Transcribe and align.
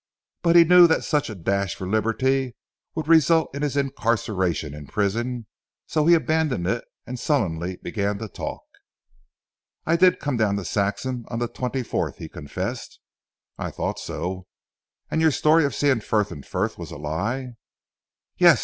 But 0.41 0.55
he 0.55 0.63
knew 0.63 0.87
that 0.87 1.03
such 1.03 1.29
a 1.29 1.35
dash 1.35 1.75
for 1.75 1.87
liberty 1.87 2.55
would 2.95 3.07
result 3.07 3.53
in 3.53 3.61
his 3.61 3.77
incarceration 3.77 4.73
in 4.73 4.87
prison 4.87 5.45
so 5.85 6.07
he 6.07 6.15
abandoned 6.15 6.65
it 6.65 6.85
and 7.05 7.19
sullenly 7.19 7.75
began 7.83 8.17
to 8.17 8.27
talk. 8.27 8.63
"I 9.85 9.95
did 9.97 10.19
come 10.19 10.37
down 10.37 10.55
to 10.55 10.65
Saxham 10.65 11.25
on 11.27 11.37
the 11.37 11.47
twenty 11.47 11.83
fourth," 11.83 12.17
he 12.17 12.29
confessed. 12.29 12.99
"I 13.59 13.69
thought 13.69 13.99
so. 13.99 14.47
And 15.11 15.21
your 15.21 15.29
story 15.29 15.65
of 15.65 15.75
seeing 15.75 15.99
Frith 15.99 16.31
and 16.31 16.43
Frith 16.43 16.79
was 16.79 16.89
a 16.89 16.97
lie." 16.97 17.49
"Yes! 18.39 18.59